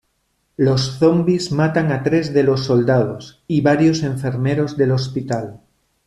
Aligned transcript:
Los 0.57 0.97
zombies 0.97 1.51
matan 1.51 1.91
a 1.91 2.01
tres 2.01 2.33
de 2.33 2.41
los 2.41 2.65
soldados 2.65 3.43
y 3.47 3.61
varios 3.61 4.01
enfermeros 4.01 4.75
del 4.75 4.93
hospital. 4.93 5.59